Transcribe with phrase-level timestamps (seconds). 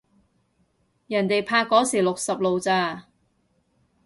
[1.05, 3.05] 人哋拍嗰時六十路咋